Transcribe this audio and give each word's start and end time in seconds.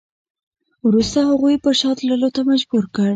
وروسته 0.87 1.19
هغوی 1.29 1.55
پر 1.63 1.73
شا 1.79 1.91
تللو 1.99 2.29
ته 2.35 2.41
مجبور 2.51 2.83
کړ. 2.95 3.09